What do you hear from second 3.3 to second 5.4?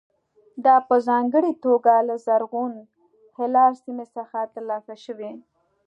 هلال سیمې څخه ترلاسه شوي.